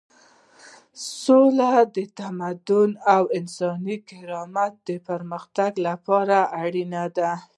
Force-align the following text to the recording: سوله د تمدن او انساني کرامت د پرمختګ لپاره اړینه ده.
سوله 1.23 1.71
د 1.95 1.97
تمدن 2.19 2.89
او 3.13 3.23
انساني 3.39 3.97
کرامت 4.09 4.73
د 4.89 4.89
پرمختګ 5.09 5.71
لپاره 5.87 6.37
اړینه 6.63 7.03
ده. 7.17 7.31